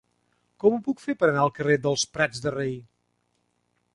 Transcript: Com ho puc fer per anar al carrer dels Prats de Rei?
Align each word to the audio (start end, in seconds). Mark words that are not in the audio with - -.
Com 0.63 0.77
ho 0.77 0.79
puc 0.87 1.03
fer 1.03 1.15
per 1.23 1.27
anar 1.27 1.43
al 1.43 1.53
carrer 1.59 1.77
dels 1.85 2.07
Prats 2.17 2.43
de 2.47 2.57
Rei? 2.57 2.75